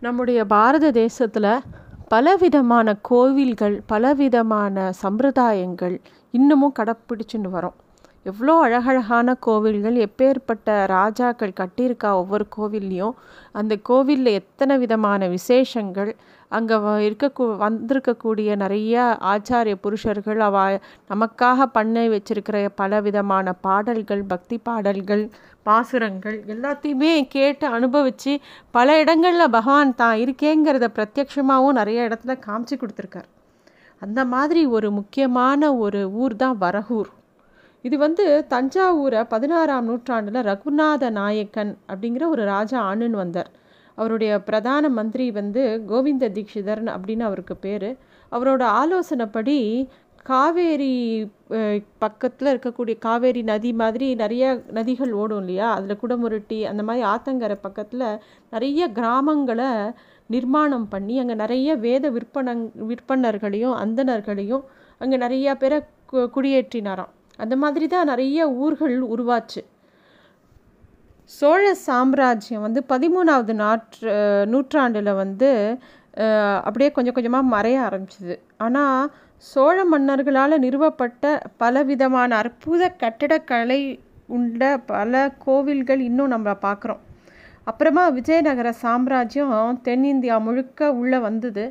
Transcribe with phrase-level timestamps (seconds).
[0.00, 1.60] நம்முடைய பாரத தேசத்தில்
[2.08, 5.98] பலவிதமான கோவில்கள் பலவிதமான சம்பிரதாயங்கள்
[6.30, 7.76] இன்னமும் கடைப்பிடிச்சுன்னு வரோம்.
[8.24, 13.12] எவ்வளோ அழகழகான கோவில்கள் எப்பேற்பட்ட ராஜாக்கள் கட்டியிருக்கா ஒவ்வொரு கோவில்லையும்
[13.52, 16.16] அந்த கோவிலில் எத்தனை விதமான விசேஷங்கள்
[16.56, 16.76] அங்கே
[17.06, 18.94] இருக்க வந்திருக்கக்கூடிய நிறைய
[19.32, 20.58] ஆச்சாரிய புருஷர்கள் அவ
[21.12, 25.24] நமக்காக பண்ண வச்சிருக்கிற பல விதமான பாடல்கள் பக்தி பாடல்கள்
[25.68, 28.32] பாசுரங்கள் எல்லாத்தையுமே கேட்டு அனுபவித்து
[28.76, 33.28] பல இடங்களில் பகவான் தான் இருக்கேங்கிறத பிரத்யக்ஷமாகவும் நிறைய இடத்துல காமிச்சு கொடுத்துருக்கார்.
[34.02, 37.10] அந்த மாதிரி ஒரு முக்கியமான ஒரு ஊர் தான் வரகூர்.
[37.84, 43.50] இது வந்து தஞ்சாவூரை பதினாறாம் நூற்றாண்டில் ரகுநாத நாயக்கன் அப்படிங்கிற ஒரு ராஜா ஆணுன்னு வந்தார்.
[43.98, 47.90] அவருடைய பிரதான மந்திரி வந்து கோவிந்த தீக்ஷிதர்னு அப்படின்னு அவருக்கு பேர்.
[48.32, 49.58] அவரோட ஆலோசனைப்படி
[50.30, 50.94] காவேரி
[52.04, 54.44] பக்கத்தில் இருக்கக்கூடிய காவேரி நதி மாதிரி நிறைய
[54.78, 55.66] நதிகள் ஓடும் இல்லையா?
[55.76, 58.06] அதில் குடமுருட்டி அந்த மாதிரி ஆத்தங்கரை பக்கத்தில்
[58.54, 59.70] நிறைய கிராமங்களை
[60.30, 64.64] நிர்மாணம் பண்ணி அங்கே நிறைய வேத விற்பனங் விற்பனர்களையும் அந்தனர்களையும்
[65.00, 65.78] அங்கே நிறையா பேரை
[66.36, 67.12] குடியேற்றினாராம்.
[67.42, 69.62] அந்த மாதிரி தான் நிறைய ஊர்கள் உருவாச்சு.
[71.30, 74.10] சோழ சாம்ராஜ்யம் வந்து பதிமூணாவது நாற்று
[74.52, 75.50] நூற்றாண்டில் வந்து
[76.66, 78.34] அப்படியே கொஞ்சம் கொஞ்சமாக மறைய ஆரம்பிச்சிது.
[78.64, 79.08] ஆனால்
[79.44, 83.80] சோழ மன்னர்களால் நிறுவப்பட்ட பலவிதமான அற்புத கட்டிடக்கலை
[84.36, 87.02] உண்ட பல கோவில்கள் இன்னும் நம்ம பார்க்குறோம்
[87.70, 91.64] அப்புறமா விஜயநகர சாம்ராஜ்யம் தென்னிந்தியா முழுக்க உள்ளே வந்தது.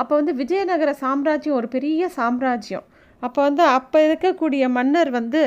[0.00, 2.86] அப்போ வந்து விஜயநகர சாம்ராஜ்யம் ஒரு பெரிய சாம்ராஜ்யம்.
[3.22, 5.42] அப்போ வந்து அப்போ இருக்கக்கூடிய மன்னர் வந்து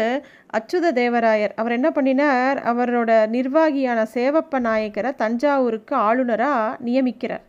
[0.57, 1.53] அச்சுத தேவராயர்.
[1.55, 2.59] அவர் என்ன பண்ணினார்?
[2.71, 7.45] அவரோட நிர்வாகியான சேவப்ப நாயக்கரை தஞ்சாவூருக்கு ஆளுநராக நியமிக்கிறார்.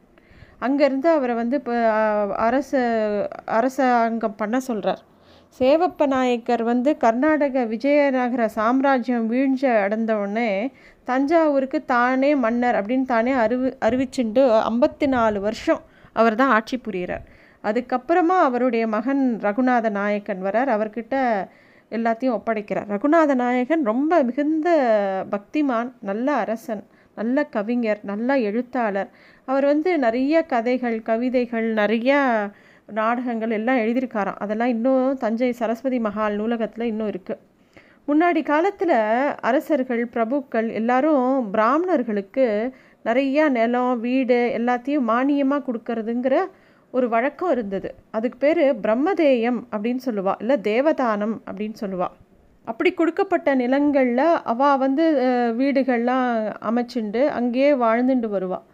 [0.61, 1.75] அங்கேருந்து அவரை வந்து இப்போ
[2.47, 2.71] அரச
[3.59, 5.03] அரசாங்கம் பண்ண சொல்கிறார்
[5.61, 10.51] சேவப்ப நாயக்கர் வந்து கர்நாடக விஜயநகர சாம்ராஜ்யம் வீழ்ச்சி அடைந்தவுடனே
[11.05, 15.83] தஞ்சாவூருக்கு தானே மன்னர் அப்படின்னு தானே அறிவி அறிவிச்சுண்டு ஐம்பத்தி நாலு வருஷம்
[16.13, 17.25] அவர் தான் ஆட்சி புரிகிறார்
[17.69, 20.71] அதுக்கப்புறமா அவருடைய மகன் ரகுநாத நாயக்கன் வரார்.
[20.77, 21.15] அவர்கிட்ட
[21.91, 22.89] எல்லாத்தையும் ஒப்படைக்கிறார்.
[22.95, 24.69] ரகுநாத நாயகன் ரொம்ப மிகுந்த
[25.31, 29.11] பக்திமான் நல்ல அரசன் நல்ல கவிஞர் நல்ல எழுத்தாளர்.
[29.45, 32.21] அவர் வந்து நிறைய கதைகள் கவிதைகள் நிறையா
[33.01, 34.41] நாடகங்கள் எல்லாம் எழுதியிருக்காராம்.
[34.45, 37.43] அதெல்லாம் இன்னும் தஞ்சை சரஸ்வதி மகால் நூலகத்தில் இன்னும் இருக்குது
[38.09, 38.97] முன்னாடி காலத்தில்
[39.41, 42.47] அரசர்கள் பிரபுக்கள் எல்லாரும் பிராமணர்களுக்கு
[43.05, 46.37] நிறையா நிலம் வீடு எல்லாத்தையும் மானியமாக கொடுக்கறதுங்கிற
[46.97, 47.89] ஒரு வழக்கம் இருந்தது.
[48.17, 52.15] அதுக்கு பேர் பிரம்மதேயம் அப்படின்னு சொல்லுவாள் இல்லை தேவதானம் அப்படின்னு சொல்லுவாள்
[52.71, 55.05] அப்படி கொடுக்கப்பட்ட நிலங்களில் அவள் வந்து
[55.61, 56.31] வீடுகள்லாம்
[56.71, 58.65] அமைச்சுண்டு அங்கேயே வாழ்ந்துட்டு வருவாள்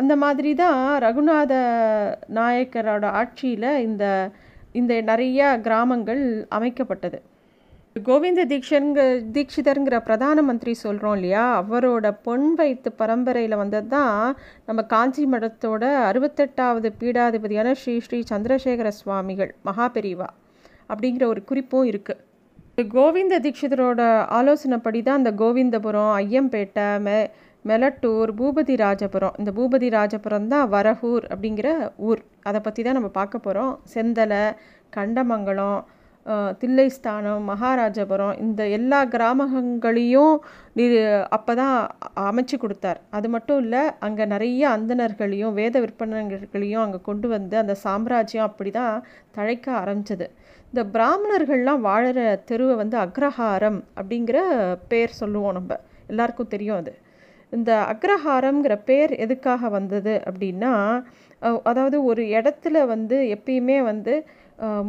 [0.00, 1.54] அந்த மாதிரி தான் ரகுநாத
[2.38, 4.04] நாயக்கரோட ஆட்சியில் இந்த
[4.80, 6.22] இந்த நிறையா கிராமங்கள்
[6.56, 7.18] அமைக்கப்பட்டது.
[7.96, 9.00] கோவிந்த தீக்ஷங்க
[9.32, 11.44] தீக்ஷிதருங்கிற பிரதான மந்திரி சொல்கிறோம் இல்லையா?
[11.60, 14.36] அவரோட பொன் வைத்து பரம்பரையில் வந்தது தான்
[14.66, 20.28] நம்ம காஞ்சி மடத்தோட அறுபத்தெட்டாவது பீடாதிபதியான ஸ்ரீ ஸ்ரீ சந்திரசேகர சுவாமிகள் மகாபெரிவா
[20.88, 24.00] அப்படிங்கிற ஒரு குறிப்பும் இருக்குது கோவிந்த தீக்ஷிதரோட
[24.38, 27.18] ஆலோசனைப்படி தான் அந்த கோவிந்தபுரம் ஐயம்பேட்டை மெ
[27.64, 31.68] மெலட்டூர் பூபதி ராஜபுரம் இந்த பூபதி ராஜபுரம் தான் வரகூர் அப்படிங்கிற
[32.00, 32.20] ஊர்.
[32.42, 34.44] அதை பற்றி தான் நம்ம பார்க்க போகிறோம் செந்தலை
[34.90, 35.80] கண்டமங்கலம்
[36.60, 40.34] தில்லைஸ்தானம் மகாராஜபுரம் இந்த எல்லா கிராமங்களையும்
[41.36, 41.76] அப்போ தான்
[42.28, 42.98] அமைச்சு கொடுத்தார்.
[43.16, 48.96] அது மட்டும் இல்லை அங்கே நிறைய அந்தணர்களையும் வேத விற்பனர்களையும் அங்கே கொண்டு வந்து அந்த சாம்ராஜ்யம் அப்படி தான்
[49.38, 50.28] தழைக்க ஆரம்பிச்சது.
[50.72, 52.18] இந்த பிராமணர்கள்லாம் வாழற
[52.50, 54.40] தெருவை வந்து அக்ரஹாரம் அப்படிங்கிற
[54.92, 55.78] பேர் சொல்லுவோம் நம்ம.
[56.12, 56.92] எல்லாருக்கும் தெரியும் அது.
[57.52, 60.72] இந்த அக்ரஹாரம்ங்கிற பேர் எதுக்காக வந்தது அப்படின்னா
[61.70, 64.14] அதாவது ஒரு இடத்துல வந்து எப்பயுமே வந்து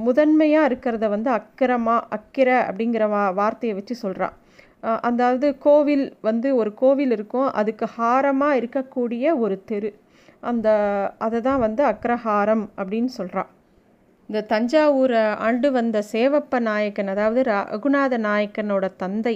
[0.05, 4.35] முதன்மையாக இருக்கிறத வந்து அக்கிரமா அக்கிர அப்படிங்கிற வா வார்த்தையை வச்சு சொல்கிறான்
[5.09, 7.49] அதாவது கோவில் வந்து ஒரு கோவில் இருக்கும்.
[7.59, 9.91] அதுக்கு ஹாரமாக இருக்கக்கூடிய ஒரு தெரு.
[10.49, 10.67] அந்த
[11.25, 13.49] அதை தான் வந்து அக்ரஹாரம் அப்படின்னு சொல்கிறான்
[14.29, 19.35] இந்த தஞ்சாவூரை ஆண்டு வந்த சேவப்ப நாயக்கன் அதாவது ரகுநாத நாயக்கனோட தந்தை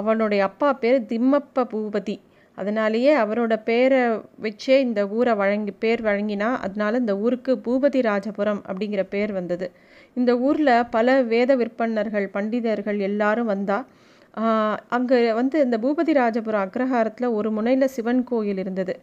[0.00, 2.16] அவனுடைய அப்பா பேர் திம்மப்ப பூபதி.
[2.60, 4.00] அதனாலேயே அவரோட பேரை
[4.44, 9.66] வச்சே இந்த ஊரை வழங்கி பேர் வழங்கினா அதனால இந்த ஊருக்கு பூபதி ராஜபுரம் அப்படிங்கிற பேர் வந்தது.
[10.16, 13.78] இந்த ஊரில் பல வேத விற்பனர்கள் பண்டிதர்கள் எல்லாரும் வந்தா
[14.96, 18.94] அங்கே வந்து இந்த பூபதி ராஜபுரம் அக்ரஹாரத்தில் ஒரு முனையில் சிவன் கோயில் இருந்தது.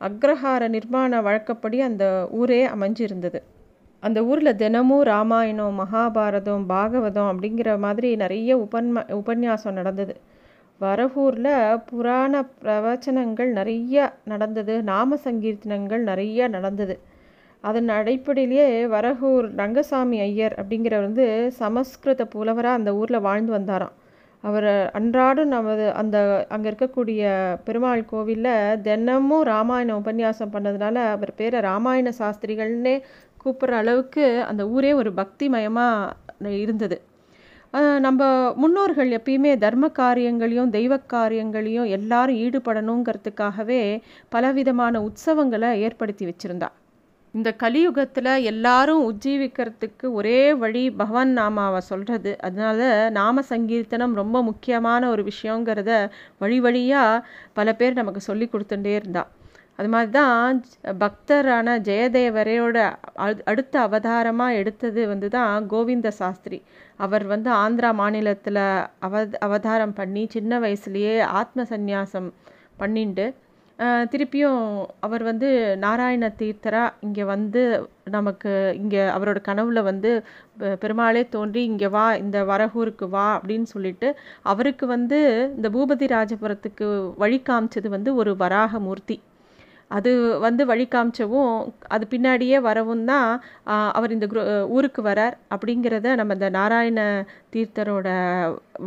[0.00, 2.04] அக்ரஹார நிர்மாண வழக்கப்படி அந்த
[2.40, 3.38] ஊரே அமைஞ்சிருந்தது.
[4.02, 10.14] அந்த ஊரில் தினமும் ராமாயணம் மகாபாரதம் பாகவதம் அப்படிங்கிற மாதிரி நிறைய உபன்ம உபன்யாசம் நடந்தது.
[10.80, 11.52] வரகூரில்
[11.90, 12.32] புராண
[12.62, 14.74] பிரவச்சனங்கள் நிறைய நடந்தது.
[14.82, 16.94] நாம சங்கீர்த்தனங்கள் நிறைய நடந்தது.
[17.64, 21.26] அதன் அடிப்படையிலேயே வரகூர் ரங்கசாமி ஐயர் அப்படிங்கிறவர் வந்து
[21.60, 23.94] சமஸ்கிருத புலவராக அந்த ஊரில் வாழ்ந்து வந்தாராம்.
[24.44, 26.16] அவர் அன்றாடம் நமது அந்த
[26.48, 27.22] அங்கே இருக்கக்கூடிய
[27.64, 32.96] பெருமாள் கோவிலில் தினமும் ராமாயணம் உபன்யாசம் பண்ணதுனால அவர் பேரை ராமாயண சாஸ்திரிகள்னே
[33.42, 36.96] கூப்பிட்ற அளவுக்கு அந்த ஊரே ஒரு பக்திமயமாக இருந்தது.
[38.00, 38.20] நம்ம
[38.54, 43.80] முன்னோர்கள் எப்பயுமே தர்ம காரியங்களையும் தெய்வ காரியங்களையும் எல்லாரும் ஈடுபடணுங்கிறதுக்காகவே
[44.28, 46.68] பலவிதமான உற்சவங்களை ஏற்படுத்தி வச்சுருந்தா.
[47.34, 55.24] இந்த கலியுகத்தில் எல்லாரும் உஜ்ஜீவிக்கிறதுக்கு ஒரே வழி பகவான் நாமாவை சொல்கிறது அதனால நாம சங்கீர்த்தனம் ரொம்ப முக்கியமான ஒரு
[55.24, 55.92] விஷயங்கிறத
[56.38, 59.30] வழி வழியாக பல பேர் நமக்கு சொல்லி கொடுத்துட்டே இருந்தாள்
[59.78, 60.58] அது மாதிரி தான்
[61.02, 62.76] பக்தரான ஜெயதேவரையோட
[63.50, 66.58] அடுத்த அவதாரமாக எடுத்தது வந்து தான் கோவிந்த சாஸ்திரி.
[66.96, 68.62] அவர் வந்து ஆந்திரா மாநிலத்தில்
[68.98, 72.30] அவ அவதாரம் பண்ணி சின்ன வயசுலேயே ஆத்ம சந்நியாசம்
[72.80, 73.26] பண்ணிண்டு
[74.12, 74.60] திருப்பியும்
[75.00, 75.48] அவர் வந்து
[75.82, 77.62] நாராயண தீர்த்தரா இங்கே வந்து
[78.10, 80.10] நமக்கு இங்கே அவரோட கனவுல வந்து
[80.82, 84.10] பெருமாளே தோன்றி இங்கே வா இந்த வரகூருக்கு வா அப்படின்னு சொல்லிட்டு
[84.52, 85.18] அவருக்கு வந்து
[85.56, 86.88] இந்த பூபதி ராஜபுரத்துக்கு
[87.18, 89.18] வழி காமிச்சது வந்து ஒரு வராக மூர்த்தி.
[89.90, 90.10] அது
[90.44, 91.50] வந்து வழி காமிச்சவும்
[91.94, 93.28] அது பின்னாடியே வரவும் தான்
[93.96, 94.26] அவர் இந்த
[94.76, 97.00] ஊருக்கு வரார் அப்படிங்கிறத நம்ம இந்த நாராயண
[97.54, 98.08] தீர்த்தரோட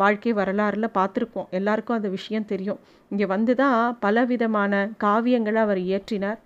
[0.01, 2.79] வாழ்க்கை வரலாறில் பார்த்துருக்கோம் எல்லாருக்கும் அந்த விஷயம் தெரியும்.
[3.11, 4.73] இங்கே வந்து தான் பலவிதமான
[5.03, 6.41] காவியங்களை அவர் இயற்றினார்.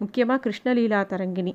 [0.00, 1.54] முக்கியமாக கிருஷ்ணலீலா தரங்கினி.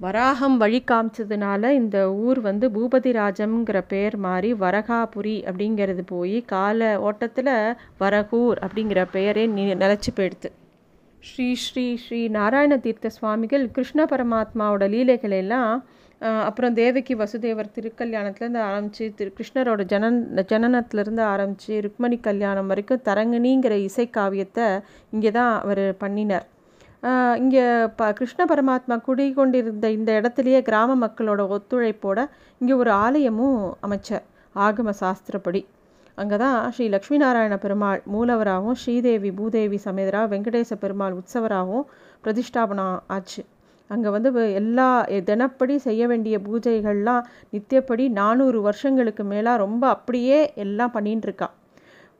[0.00, 7.54] வராகம் வழி காமிச்சதுனால இந்த ஊர் வந்து பூபதி ராஜம்ங்கிற பேர் மாறி வரகாபுரி அப்படிங்கிறது போய் கால ஓட்டத்தில்
[8.02, 9.46] வரகூர் அப்படிங்கிற பெயரே
[9.82, 10.50] நிலச்சி போயிடுது
[11.28, 15.70] ஸ்ரீ ஸ்ரீ ஸ்ரீ நாராயண தீர்த்த சுவாமிகள் கிருஷ்ண பரமாத்மாவோட லீலைகள் எல்லாம்
[16.48, 20.18] அப்புறம் தேவகி வசுதேவர் திருக்கல்யாணத்துலேருந்து ஆரம்பித்து திரு கிருஷ்ணரோட ஜனன்
[20.52, 24.66] ஜனனத்துலேருந்து ஆரம்பித்து ருக்மணி கல்யாணம் வரைக்கும் தரங்கிணிங்கிற இசைக்காவியத்தை
[25.14, 26.46] இங்கே தான் அவர் பண்ணினார்.
[27.42, 27.64] இங்கே
[27.98, 32.20] ப கிருஷ்ண பரமாத்மா குடிகொண்டிருந்த இந்த இடத்துலையே கிராம மக்களோட ஒத்துழைப்போட
[32.60, 35.62] இங்கே ஒரு ஆலயமும் அமைச்சார் ஆகம சாஸ்திரப்படி.
[36.18, 41.86] அங்கே தான் ஸ்ரீ லக்ஷ்மி நாராயண பெருமாள் மூலவராகவும் ஸ்ரீதேவி பூதேவி சமேதரா வெங்கடேச பெருமாள் உற்சவராகவும்
[42.24, 43.42] பிரதிஷ்டாபனம் ஆச்சு.
[43.90, 44.30] அங்கே வந்து
[44.60, 44.86] எல்லா
[45.30, 51.48] தினப்படி செய்ய வேண்டிய பூஜைகள்லாம் நித்தியப்படி நானூறு வருஷங்களுக்கு மேலாக ரொம்ப அப்படியே எல்லாம் பண்ணின்னு இருக்கா.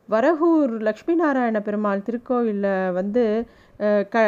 [0.09, 3.25] வரகூர் லக்ஷ்மி நாராயண பெருமாள் திருக்கோவிலில் வந்து
[4.15, 4.27] க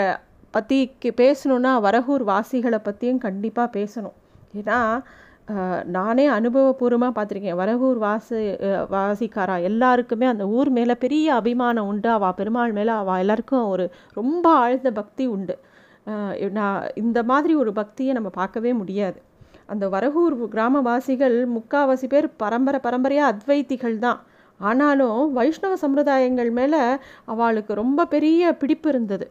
[0.54, 0.78] பற்றி
[1.22, 4.16] பேசணுன்னா வரகூர் வாசிகளை பற்றியும் கண்டிப்பாக பேசணும்.
[4.60, 4.78] ஏன்னா
[5.96, 7.58] நானே அனுபவபூர்வமாக பார்த்துருக்கேன்.
[7.60, 8.40] வரகூர் வாசி
[8.94, 12.08] வாசிக்காரா எல்லாருக்குமே அந்த ஊர் மேலே பெரிய அபிமானம் உண்டு.
[12.16, 13.84] அவள் பெருமாள் மேலே அவள் எல்லாருக்கும் ஒரு
[14.20, 15.56] ரொம்ப ஆழ்ந்த பக்தி உண்டு.
[16.58, 19.18] நான் இந்த மாதிரி ஒரு பக்தியை நம்ம பார்க்கவே முடியாது.
[19.72, 24.20] அந்த வரகூர் கிராமவாசிகள் முக்காவாசி பேர் பரம்பரை பரம்பரையாக அத்வைத்திகள் தான்.
[24.60, 26.82] ஆனாலும் வைஷ்ணவ சம்பிரதாயங்கள் மேலே
[27.32, 29.26] அவளுக்கு ரொம்ப பெரிய பிடிப்பு இருந்தது.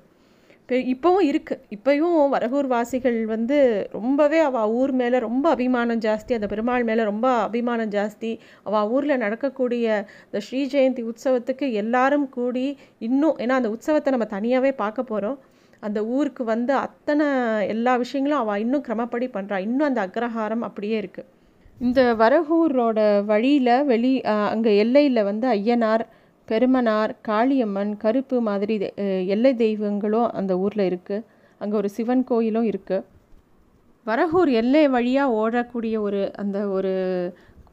[0.69, 3.57] இப்போவும் இருக்குது இப்போயும் வரகூர் வாசிகள் வந்து
[3.91, 6.31] ரொம்பவே அவள் ஊர் மேலே ரொம்ப அபிமானம் ஜாஸ்தி.
[6.33, 8.31] அந்த பெருமாள் மேலே ரொம்ப அபிமானம் ஜாஸ்தி.
[8.63, 9.85] அவள் ஊரில் நடக்கக்கூடிய
[10.25, 12.65] இந்த ஸ்ரீ ஜெயந்தி உற்சவத்துக்கு எல்லாரும் கூடி
[12.99, 15.37] இன்னும் ஏன்னா அந்த உற்சவத்தை நம்ம தனியாகவே பார்க்க போகிறோம்
[15.83, 17.25] அந்த ஊருக்கு வந்து அத்தனை
[17.67, 21.31] எல்லா விஷயங்களும் அவள் இன்னும் கிரமப்படி பண்ணுறா இன்னும் அந்த அக்ரஹாரம் அப்படியே இருக்குது
[21.81, 24.11] இந்த வரகூரோட வழியில் வெளி
[24.51, 26.05] அங்கே எல்லையில் வந்து ஐயனார்
[26.47, 28.75] பெருமனார் காளியம்மன் கருப்பு மாதிரி
[29.27, 31.25] எல்லை தெய்வங்களும் அந்த ஊரில் இருக்குது
[31.57, 33.05] அங்கே ஒரு சிவன் கோயிலும் இருக்குது
[34.05, 36.93] வரகூர் எல்லை வழியாக ஓடக்கூடிய ஒரு அந்த ஒரு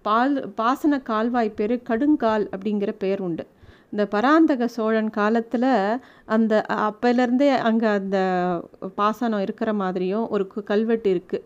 [0.02, 3.44] பால் பாசன கால்வாய் பேர் கடுங்கால் அப்படிங்கிற பேர் உண்டு.
[3.90, 5.70] இந்த பராந்தக சோழன் காலத்தில்
[6.24, 8.18] அந்த அப்போலேருந்தே அங்கே அந்த
[8.96, 11.44] பாசனம் இருக்கிற மாதிரியும் ஒரு கல்வெட்டு இருக்குது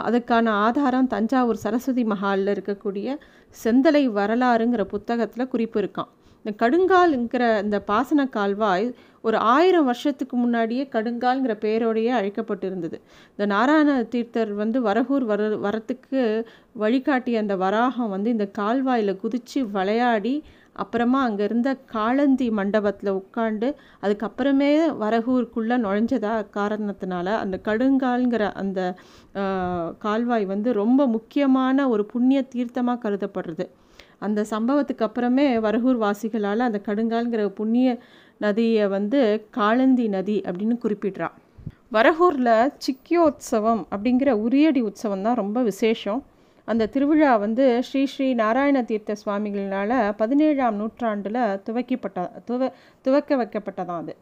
[0.00, 3.16] அதுக்கான ஆதாரம் தஞ்சாவூர் சரஸ்வதி மஹாலில் இருக்கக்கூடிய
[3.64, 6.10] செந்தலை வரலாறுங்கிற புத்தகத்தில் குறிப்பு இருக்கான்
[6.44, 8.86] இந்த கடுங்கால்ங்கிற இந்த பாசன கால்வாய்
[9.24, 12.96] ஒரு ஆயிரம் வருஷத்துக்கு முன்னாடியே கடுங்கால்ங்கிற பேரோடையே அழைக்கப்பட்டிருந்தது.
[13.32, 16.22] இந்த நாராயண தீர்த்தர் வந்து வரகூர் வர வரத்துக்கு
[16.78, 20.34] வழிகாட்டிய அந்த வராகம் வந்து இந்த கால்வாயில் குதித்து விளையாடி
[20.82, 23.68] அப்புறமா அங்கே இருந்த காளந்தி மண்டபத்தில் உட்காண்டு
[24.02, 24.70] அதுக்கப்புறமே
[25.02, 28.80] வரகூருக்குள்ளே நுழைஞ்சதா காரணத்தினால அந்த கடுங்கால்ங்கிற அந்த
[29.98, 33.66] கால்வாய் வந்து ரொம்ப முக்கியமான ஒரு புண்ணிய தீர்த்தமாக கருதப்படுறது.
[34.26, 37.88] அந்த சம்பவத்துக்கு அப்புறமே வரகூர் வாசிகளால் அந்த கடுங்கால்ங்கிற புண்ணிய
[38.38, 41.28] நதியை வந்து காளந்தி நதி அப்படின்னு குறிப்பிட்றா.
[41.92, 46.20] வரகூரில் சிக்கியோத்சவம் அப்படிங்கிற உரியடி உற்சவம் தான் ரொம்ப விசேஷம்.
[46.68, 52.70] அந்த திருவிழா வந்து ஸ்ரீ ஸ்ரீ நாராயண தீர்த்த சுவாமிகளால் பதினேழாம் நூற்றாண்டில் துவக்கிப்பட்ட துவ
[53.04, 54.14] துவக்க வைக்கப்பட்டதான் அது.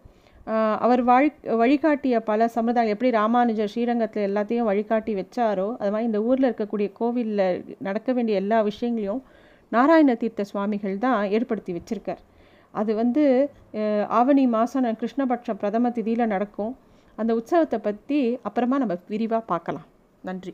[0.85, 1.28] அவர் வாழ்
[1.61, 7.45] வழிகாட்டிய பல சமுதாயங்கள் எப்படி ராமானுஜர் ஸ்ரீரங்கத்தில் எல்லாத்தையும் வழிகாட்டி வச்சாரோ அது மாதிரி இந்த ஊரில் இருக்கக்கூடிய கோவிலில்
[7.78, 9.23] நடக்க வேண்டிய எல்லா விஷயங்களையும்
[9.76, 12.22] நாராயண தீர்த்த சுவாமிகள் தான் ஏற்படுத்தி வச்சுருக்கார்.
[12.74, 13.24] அது வந்து
[14.18, 16.72] ஆவணி மாதம் கிருஷ்ணபட்சம் பிரதம திதியில் நடக்கும்.
[17.18, 19.86] அந்த உற்சவத்தை பற்றி அப்புறமா நம்ம விரிவாக பார்க்கலாம்.
[20.28, 20.52] நன்றி.